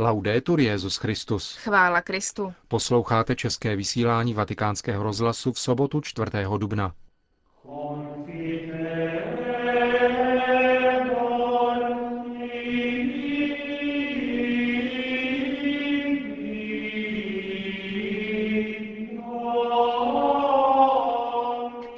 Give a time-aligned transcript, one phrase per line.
[0.00, 1.56] Laudetur Jezus Christus.
[1.56, 2.54] Chvála Kristu.
[2.68, 6.30] Posloucháte české vysílání Vatikánského rozhlasu v sobotu 4.
[6.58, 6.94] dubna.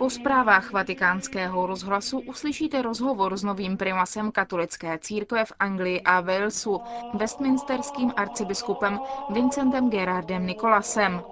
[0.02, 6.80] Po zprávách vatikánského rozhlasu uslyšíte rozhovor s novým primasem katolické církve v Anglii a Walesu,
[7.14, 8.98] westminsterským arcibiskupem
[9.30, 11.22] Vincentem Gerardem Nikolasem.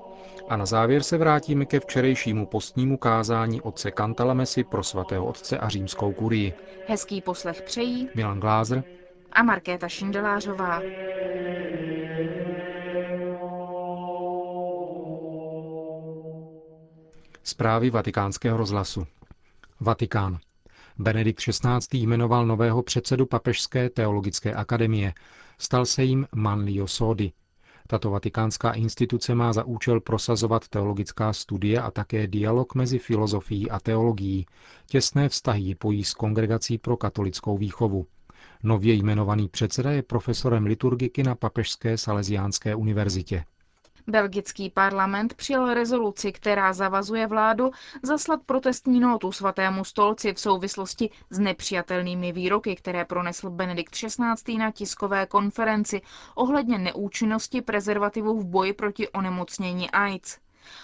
[0.48, 5.68] A na závěr se vrátíme ke včerejšímu postnímu kázání otce Kantalamesi pro svatého otce a
[5.68, 6.54] římskou kurii.
[6.86, 8.84] Hezký poslech přejí Milan Glázer
[9.32, 10.80] a Markéta Šindelářová.
[17.42, 19.06] Zprávy vatikánského rozhlasu.
[19.80, 20.38] Vatikán.
[20.98, 21.98] Benedikt XVI.
[21.98, 25.14] jmenoval nového předsedu Papežské teologické akademie.
[25.58, 27.32] Stal se jim Manlio Sodi.
[27.86, 33.80] Tato vatikánská instituce má za účel prosazovat teologická studie a také dialog mezi filozofií a
[33.80, 34.46] teologií.
[34.86, 38.06] Těsné vztahy pojí s kongregací pro katolickou výchovu.
[38.62, 43.44] Nově jmenovaný předseda je profesorem liturgiky na Papežské salesiánské univerzitě.
[44.06, 47.70] Belgický parlament přijal rezoluci, která zavazuje vládu
[48.02, 54.58] zaslat protestní notu svatému stolci v souvislosti s nepřijatelnými výroky, které pronesl Benedikt XVI.
[54.58, 56.02] na tiskové konferenci
[56.34, 60.38] ohledně neúčinnosti prezervativů v boji proti onemocnění AIDS.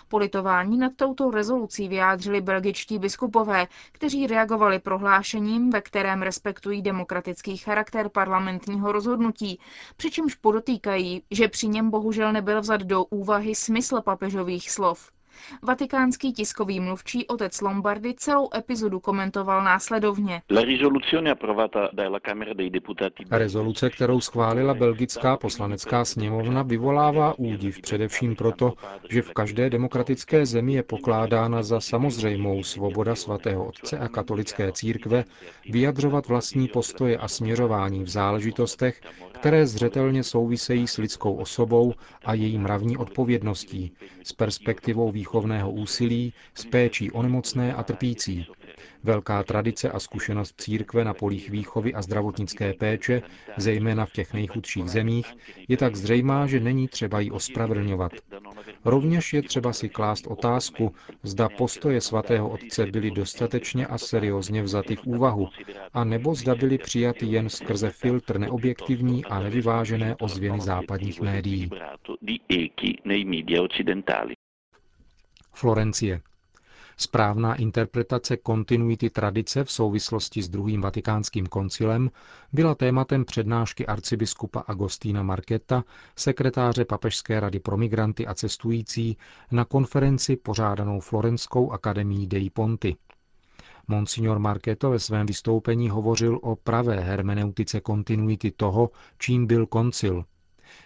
[0.08, 8.08] Politování nad touto rezolucí vyjádřili belgičtí biskupové, kteří reagovali prohlášením, ve kterém respektují demokratický charakter
[8.08, 9.60] parlamentního rozhodnutí,
[9.97, 15.16] přičemž podotýkají, že při něm bohužel nebyl vzat do úvahy smysl papežových slov.
[15.62, 20.42] Vatikánský tiskový mluvčí otec Lombardy celou epizodu komentoval následovně.
[23.30, 28.72] Rezoluce, kterou schválila belgická poslanecká sněmovna, vyvolává údiv především proto,
[29.10, 35.25] že v každé demokratické zemi je pokládána za samozřejmou svoboda svatého otce a katolické církve
[35.70, 39.00] vyjadřovat vlastní postoje a směřování v záležitostech,
[39.32, 41.94] které zřetelně souvisejí s lidskou osobou
[42.25, 43.92] a její mravní odpovědností,
[44.22, 48.47] s perspektivou výchovného úsilí, s péčí o nemocné a trpící.
[49.03, 53.22] Velká tradice a zkušenost církve na polích výchovy a zdravotnické péče,
[53.56, 55.26] zejména v těch nejchudších zemích,
[55.69, 58.12] je tak zřejmá, že není třeba ji ospravedlňovat.
[58.84, 64.97] Rovněž je třeba si klást otázku, zda postoje svatého otce byly dostatečně a seriózně vzaty
[64.97, 65.48] v úvahu,
[65.94, 71.70] a nebo zda byly přijaty jen skrze filtr neobjektivní a nevyvážené ozvěny západních médií.
[75.56, 76.21] Florencie.
[76.97, 82.11] Správná interpretace kontinuity tradice v souvislosti s druhým vatikánským koncilem
[82.53, 85.84] byla tématem přednášky arcibiskupa Agostína Marketa,
[86.17, 89.17] sekretáře Papežské rady pro migranty a cestující,
[89.50, 92.97] na konferenci pořádanou Florenskou akademií dei Ponti.
[93.88, 100.25] Monsignor Marketo ve svém vystoupení hovořil o pravé hermeneutice kontinuity toho, čím byl koncil–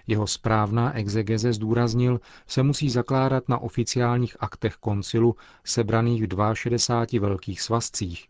[0.07, 7.61] jeho správná exegeze zdůraznil, se musí zakládat na oficiálních aktech koncilu sebraných v 62 velkých
[7.61, 8.27] svazcích.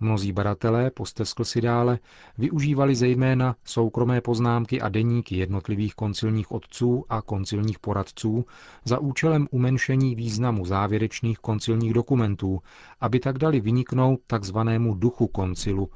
[0.00, 1.98] Mnozí badatelé, posteskl si dále,
[2.38, 8.44] využívali zejména soukromé poznámky a deníky jednotlivých koncilních otců a koncilních poradců
[8.84, 12.60] za účelem umenšení významu závěrečných koncilních dokumentů,
[13.00, 15.90] aby tak dali vyniknout takzvanému duchu koncilu,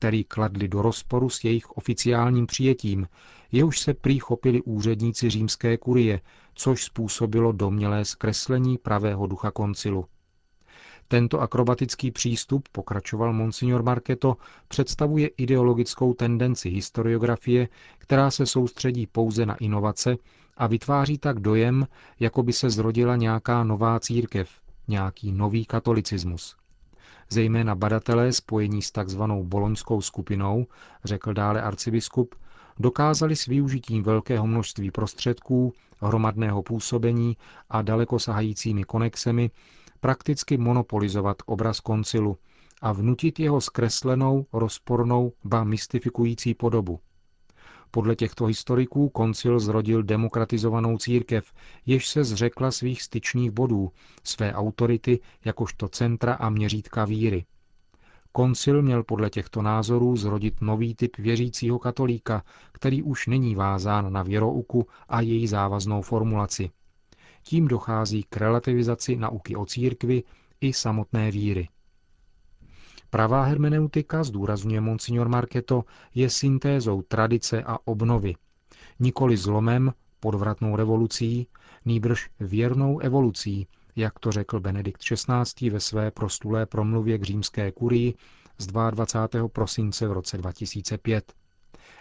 [0.00, 3.08] který kladli do rozporu s jejich oficiálním přijetím,
[3.52, 6.20] jehož se prý chopili úředníci římské kurie,
[6.54, 10.04] což způsobilo domělé zkreslení pravého ducha koncilu.
[11.08, 14.36] Tento akrobatický přístup, pokračoval monsignor Marketo,
[14.68, 17.68] představuje ideologickou tendenci historiografie,
[17.98, 20.16] která se soustředí pouze na inovace
[20.56, 21.86] a vytváří tak dojem,
[22.20, 24.50] jako by se zrodila nějaká nová církev,
[24.88, 26.56] nějaký nový katolicismus.
[27.32, 30.66] Zejména badatelé spojení s takzvanou boloňskou skupinou,
[31.04, 32.34] řekl dále arcibiskup,
[32.78, 37.36] dokázali s využitím velkého množství prostředků, hromadného působení
[37.70, 39.50] a dalekosahajícími konexemi
[40.00, 42.38] prakticky monopolizovat obraz koncilu
[42.82, 47.00] a vnutit jeho zkreslenou, rozpornou, ba mystifikující podobu.
[47.90, 51.52] Podle těchto historiků koncil zrodil demokratizovanou církev,
[51.86, 53.92] jež se zřekla svých styčných bodů,
[54.24, 57.44] své autority jakožto centra a měřítka víry.
[58.32, 64.22] Koncil měl podle těchto názorů zrodit nový typ věřícího katolíka, který už není vázán na
[64.22, 66.70] věrouku a její závaznou formulaci.
[67.42, 70.22] Tím dochází k relativizaci nauky o církvi
[70.60, 71.68] i samotné víry.
[73.10, 75.84] Pravá hermeneutika, zdůrazňuje monsignor Marketo,
[76.14, 78.34] je syntézou tradice a obnovy.
[79.00, 81.46] nikoli zlomem, podvratnou revolucí,
[81.84, 83.66] nýbrž věrnou evolucí,
[83.96, 85.70] jak to řekl Benedikt XVI.
[85.70, 88.14] ve své prostulé promluvě k římské kurii
[88.58, 89.48] z 22.
[89.48, 91.32] prosince v roce 2005.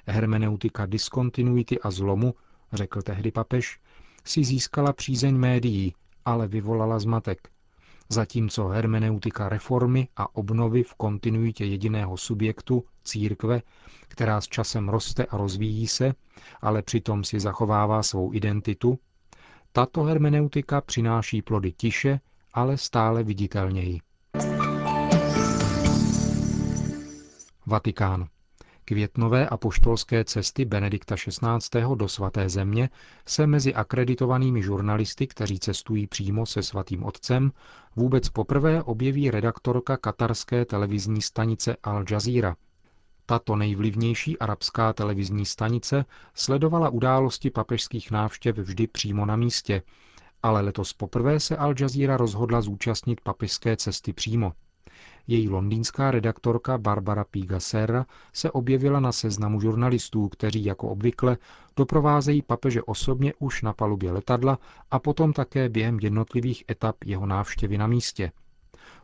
[0.06, 2.36] Hermeneutika diskontinuity a zlomu,
[2.74, 3.80] řekl tehdy papež,
[4.26, 5.96] si získala přízeň médií,
[6.26, 7.50] ale vyvolala zmatek.
[8.12, 13.62] Zatímco hermeneutika reformy a obnovy v kontinuitě jediného subjektu, církve,
[14.08, 16.14] která s časem roste a rozvíjí se,
[16.62, 19.00] ale přitom si zachovává svou identitu,
[19.72, 22.20] tato hermeneutika přináší plody tiše,
[22.54, 24.00] ale stále viditelněji.
[27.66, 28.28] Vatikán.
[28.90, 31.96] Květnové apoštolské cesty Benedikta XVI.
[31.96, 32.90] do svaté země
[33.26, 37.52] se mezi akreditovanými žurnalisty, kteří cestují přímo se svatým otcem,
[37.96, 42.56] vůbec poprvé objeví redaktorka katarské televizní stanice Al Jazeera.
[43.26, 49.82] Tato nejvlivnější arabská televizní stanice sledovala události papežských návštěv vždy přímo na místě,
[50.44, 54.54] ale letos poprvé se Al Jazeera rozhodla zúčastnit papežské cesty přímo.
[55.28, 61.38] Její londýnská redaktorka Barbara Piga Serra se objevila na seznamu žurnalistů, kteří jako obvykle
[61.76, 64.60] doprovázejí papeže osobně už na palubě letadla
[64.92, 68.32] a potom také během jednotlivých etap jeho návštěvy na místě.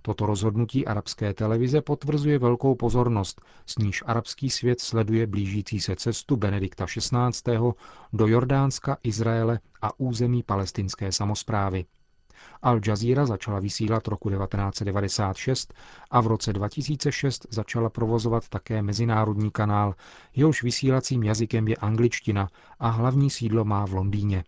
[0.01, 6.35] Toto rozhodnutí arabské televize potvrzuje velkou pozornost, s níž arabský svět sleduje blížící se cestu
[6.35, 7.57] Benedikta XVI.
[8.13, 11.85] do Jordánska, Izraele a území palestinské samozprávy.
[12.61, 15.73] Al Jazeera začala vysílat roku 1996
[16.11, 19.93] a v roce 2006 začala provozovat také mezinárodní kanál,
[20.35, 22.47] jehož vysílacím jazykem je angličtina
[22.79, 24.43] a hlavní sídlo má v Londýně.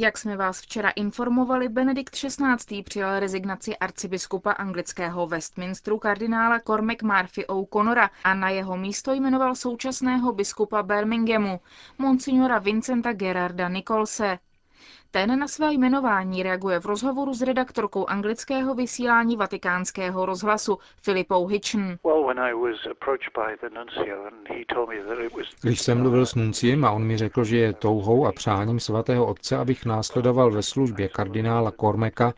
[0.00, 2.82] Jak jsme vás včera informovali, Benedikt XVI.
[2.82, 10.32] přijal rezignaci arcibiskupa anglického Westminsteru kardinála Cormac Murphy O'Connora a na jeho místo jmenoval současného
[10.32, 11.60] biskupa Birminghamu,
[11.98, 14.38] monsignora Vincenta Gerarda Nicholse.
[15.10, 21.98] Ten na své jmenování reaguje v rozhovoru s redaktorkou anglického vysílání vatikánského rozhlasu Filipou Hitchen.
[25.62, 29.26] Když jsem mluvil s nunciem a on mi řekl, že je touhou a přáním svatého
[29.26, 32.32] otce, abych následoval ve službě kardinála Kormeka,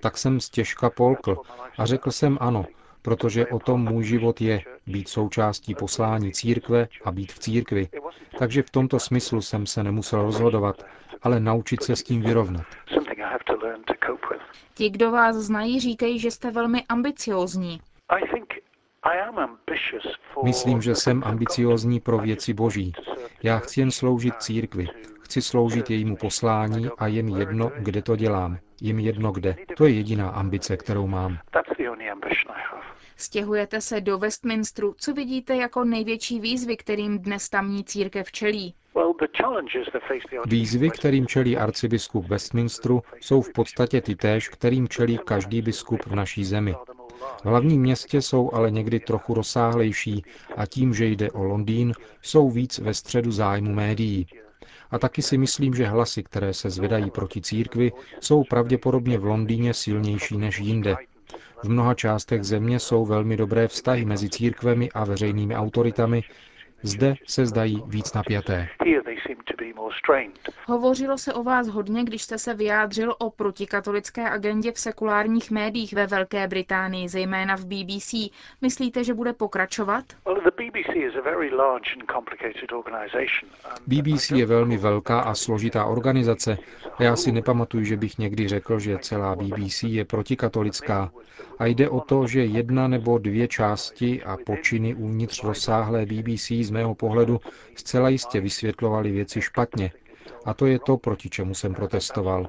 [0.00, 1.36] tak jsem stěžka polkl
[1.78, 2.64] a řekl jsem ano,
[3.04, 7.88] protože o tom můj život je, být součástí poslání církve a být v církvi.
[8.38, 10.86] Takže v tomto smyslu jsem se nemusel rozhodovat,
[11.22, 12.66] ale naučit se s tím vyrovnat.
[14.74, 17.80] Ti, kdo vás znají, říkají, že jste velmi ambiciózní.
[20.44, 22.92] Myslím, že jsem ambiciózní pro věci boží.
[23.42, 24.86] Já chci jen sloužit církvi.
[25.20, 28.58] Chci sloužit jejímu poslání a jen jedno, kde to dělám.
[28.80, 29.56] Jim jedno kde.
[29.76, 31.38] To je jediná ambice, kterou mám.
[33.16, 34.94] Stěhujete se do Westminsteru.
[34.98, 38.74] Co vidíte jako největší výzvy, kterým dnes tamní církev čelí?
[40.46, 46.14] Výzvy, kterým čelí arcibiskup Westminsteru, jsou v podstatě ty též, kterým čelí každý biskup v
[46.14, 46.74] naší zemi.
[47.42, 50.24] V hlavním městě jsou ale někdy trochu rozsáhlejší
[50.56, 54.26] a tím, že jde o Londýn, jsou víc ve středu zájmu médií.
[54.90, 59.74] A taky si myslím, že hlasy, které se zvedají proti církvi, jsou pravděpodobně v Londýně
[59.74, 60.96] silnější než jinde.
[61.64, 66.22] V mnoha částech země jsou velmi dobré vztahy mezi církvemi a veřejnými autoritami,
[66.82, 68.68] zde se zdají víc napjaté.
[70.66, 75.92] Hovořilo se o vás hodně, když jste se vyjádřil o protikatolické agendě v sekulárních médiích
[75.92, 78.14] ve Velké Británii, zejména v BBC.
[78.60, 80.04] Myslíte, že bude pokračovat?
[83.86, 86.58] BBC je velmi velká a složitá organizace
[86.98, 91.12] a já si nepamatuju, že bych někdy řekl, že celá BBC je protikatolická.
[91.58, 96.70] A jde o to, že jedna nebo dvě části a počiny uvnitř rozsáhlé BBC z
[96.70, 97.40] mého pohledu
[97.74, 99.90] zcela jistě vysvětlovaly věci špatně.
[100.44, 102.48] A to je to, proti čemu jsem protestoval.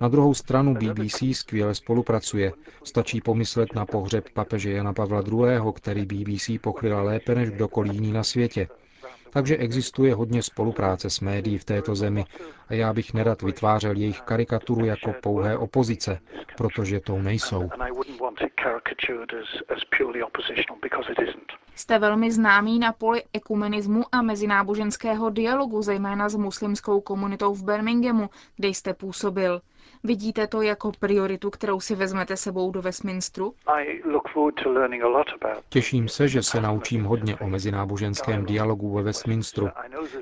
[0.00, 2.52] Na druhou stranu BBC skvěle spolupracuje.
[2.84, 8.12] Stačí pomyslet na pohřeb papeže Jana Pavla II., který BBC pokryla lépe než kdokoliv jiný
[8.12, 8.68] na světě.
[9.30, 12.24] Takže existuje hodně spolupráce s médií v této zemi
[12.68, 16.20] a já bych nerad vytvářel jejich karikaturu jako pouhé opozice,
[16.56, 17.68] protože tou nejsou.
[21.74, 28.30] Jste velmi známý na poli ekumenismu a mezináboženského dialogu, zejména s muslimskou komunitou v Birminghamu,
[28.56, 29.60] kde jste působil.
[30.04, 33.54] Vidíte to jako prioritu, kterou si vezmete sebou do Westminsteru?
[35.68, 39.68] Těším se, že se naučím hodně o mezináboženském dialogu ve Westminsteru.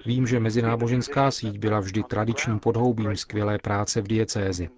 [0.06, 4.68] Vím, že mezináboženská síť byla vždy tradičním podhoubím skvělé práce v diecézi.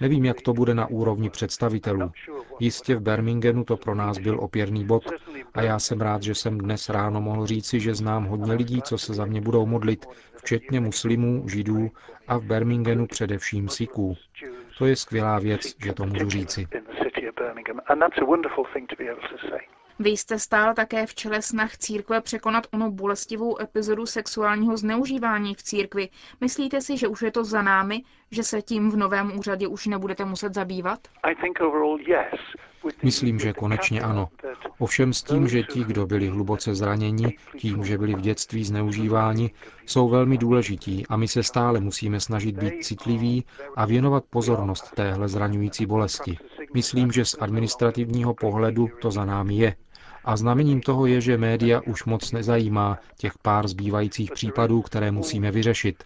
[0.00, 2.10] Nevím, jak to bude na úrovni představitelů.
[2.60, 5.02] Jistě v Birminghamu to pro nás byl opěrný bod
[5.54, 8.98] a já jsem rád, že jsem dnes ráno mohl říci, že znám hodně lidí, co
[8.98, 10.06] se za mě budou modlit,
[10.42, 11.90] včetně muslimů, židů
[12.28, 14.16] a v Birminghamu především Siků.
[14.78, 16.68] To je skvělá věc, že to můžu říci.
[19.98, 25.62] Vy jste stál také v čele snah církve překonat onu bolestivou epizodu sexuálního zneužívání v
[25.62, 26.08] církvi.
[26.40, 29.86] Myslíte si, že už je to za námi, že se tím v novém úřadě už
[29.86, 30.98] nebudete muset zabývat?
[33.02, 34.28] Myslím, že konečně ano.
[34.78, 39.50] Ovšem s tím, že ti, kdo byli hluboce zraněni, tím, že byli v dětství zneužíváni,
[39.86, 43.44] jsou velmi důležití a my se stále musíme snažit být citliví
[43.76, 46.38] a věnovat pozornost téhle zraňující bolesti.
[46.74, 49.76] Myslím, že z administrativního pohledu to za námi je.
[50.24, 55.50] A znamením toho je, že média už moc nezajímá těch pár zbývajících případů, které musíme
[55.50, 56.04] vyřešit.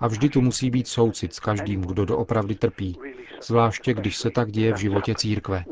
[0.00, 2.98] A vždy tu musí být soucit s každým, kdo doopravdy trpí,
[3.42, 5.64] zvláště když se tak děje v životě církve.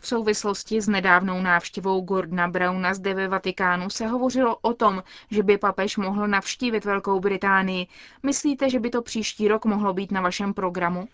[0.00, 5.42] V souvislosti s nedávnou návštěvou Gordona Browna zde ve Vatikánu se hovořilo o tom, že
[5.42, 7.86] by papež mohl navštívit Velkou Británii.
[8.22, 11.08] Myslíte, že by to příští rok mohlo být na vašem programu?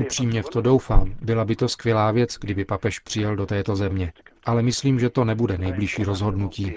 [0.00, 1.14] Upřímně v to doufám.
[1.22, 4.12] Byla by to skvělá věc, kdyby papež přijel do této země.
[4.44, 6.76] Ale myslím, že to nebude nejbližší rozhodnutí.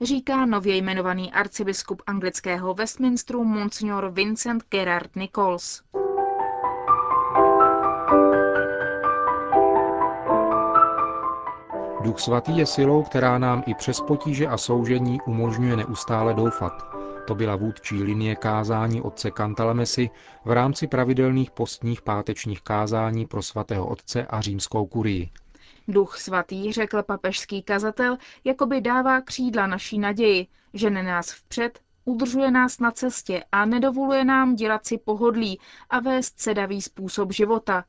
[0.00, 5.82] Říká nově jmenovaný arcibiskup anglického Westminsteru Monsignor Vincent Gerard Nichols.
[12.04, 16.72] Duch svatý je silou, která nám i přes potíže a soužení umožňuje neustále doufat.
[17.26, 20.10] To byla vůdčí linie kázání otce Kantalamesy
[20.44, 25.30] v rámci pravidelných postních pátečních kázání pro svatého otce a římskou kurii.
[25.88, 32.80] Duch svatý, řekl papežský kazatel, jakoby dává křídla naší naději, žene nás vpřed, udržuje nás
[32.80, 37.84] na cestě a nedovoluje nám dělat si pohodlí a vést sedavý způsob života,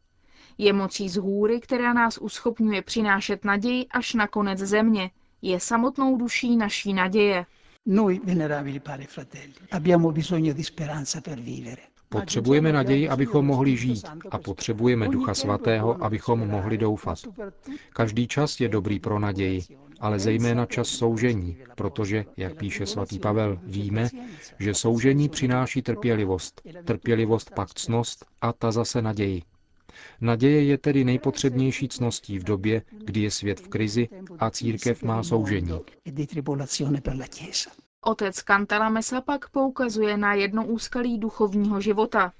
[0.58, 5.12] je mocí z hůry, která nás uschopňuje přinášet naději až na konec země.
[5.42, 7.46] Je samotnou duší naší naděje.
[7.86, 11.82] Noi, venerabili padre fratelli, abbiamo bisogno di speranza per vivere.
[12.10, 17.18] Potřebujeme naději, abychom mohli žít a potřebujeme Ducha Svatého, abychom mohli doufat.
[17.94, 19.62] Každý čas je dobrý pro naději,
[20.00, 24.10] ale zejména čas soužení, protože, jak píše svatý Pavel, víme,
[24.60, 29.42] že soužení přináší trpělivost, trpělivost pak cnost a ta zase naději.
[30.22, 34.10] Naděje je tedy nejpotřebnější cností v době, kdy je svět v krizi
[34.40, 35.72] a církev má soužení.
[38.08, 42.32] Otec Cantalamessa pak poukazuje na jedno úskalí duchovního života.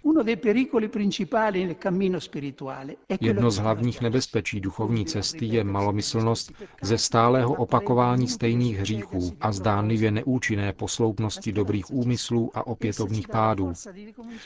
[3.22, 10.12] Jedno z hlavních nebezpečí duchovní cesty je malomyslnost ze stálého opakování stejných hříchů a zdánlivě
[10.12, 13.74] neúčinné posloupnosti dobrých úmyslů a opětovných pádů.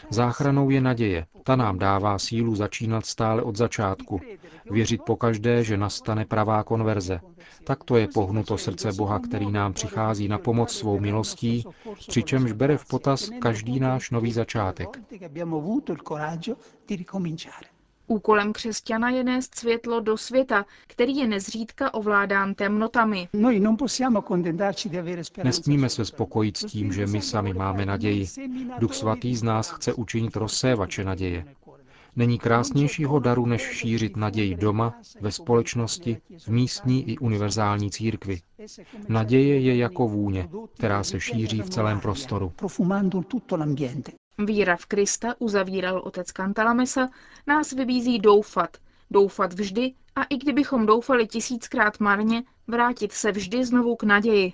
[0.09, 1.25] Záchranou je naděje.
[1.43, 4.21] Ta nám dává sílu začínat stále od začátku.
[4.71, 7.19] Věřit pokaždé, že nastane pravá konverze.
[7.63, 11.63] Tak to je pohnuto srdce Boha, který nám přichází na pomoc svou milostí,
[12.07, 14.89] přičemž bere v potaz každý náš nový začátek.
[18.07, 23.29] Úkolem křesťana je nést světlo do světa, který je nezřídka ovládán temnotami.
[25.43, 28.25] Nesmíme se spokojit s tím, že my sami máme naději.
[28.79, 31.45] Duch svatý z nás chce učinit rozsévače naděje.
[32.19, 38.41] Není krásnějšího daru, než šířit naději doma, ve společnosti, v místní i univerzální církvi.
[39.07, 42.53] Naděje je jako vůně, která se šíří v celém prostoru.
[44.37, 47.09] Víra v Krista, uzavíral otec Kantalamesa,
[47.47, 48.77] nás vybízí doufat.
[49.11, 54.53] Doufat vždy a i kdybychom doufali tisíckrát marně, vrátit se vždy znovu k naději.